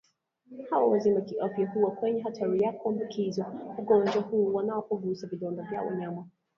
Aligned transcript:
hawa 0.69 0.87
wazima 0.91 1.21
kiafya 1.21 1.67
huwa 1.69 1.91
kwenye 1.91 2.21
hatari 2.21 2.63
ya 2.63 2.71
kuambukizwa 2.71 3.53
ugonjwa 3.77 4.21
huu 4.21 4.53
wanapogusa 4.53 5.27
vidonda 5.27 5.63
vya 5.63 5.81
wanyama 5.81 6.25